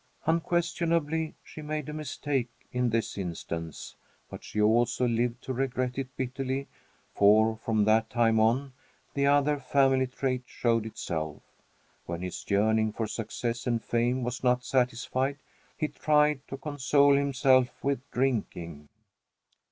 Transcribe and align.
Unquestionably 0.25 1.35
she 1.43 1.61
made 1.61 1.87
a 1.87 1.93
mistake 1.93 2.49
in 2.71 2.89
this 2.89 3.19
instance, 3.19 3.95
but 4.31 4.43
she 4.43 4.59
also 4.59 5.07
lived 5.07 5.43
to 5.43 5.53
regret 5.53 5.95
it 5.99 6.17
bitterly, 6.17 6.67
for, 7.13 7.55
from 7.55 7.83
that 7.85 8.09
time 8.09 8.39
on, 8.39 8.73
the 9.13 9.27
other 9.27 9.59
family 9.59 10.07
trait 10.07 10.41
showed 10.47 10.87
itself. 10.87 11.43
When 12.07 12.23
his 12.23 12.43
yearning 12.49 12.91
for 12.93 13.05
success 13.05 13.67
and 13.67 13.79
fame 13.79 14.23
was 14.23 14.43
not 14.43 14.63
satisfied, 14.65 15.37
he 15.77 15.87
tried 15.87 16.47
to 16.47 16.57
console 16.57 17.13
himself 17.15 17.69
with 17.83 17.99
drinking. 18.09 18.89